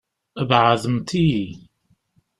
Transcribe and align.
Beɛɛdemt-iyi. 0.49 1.47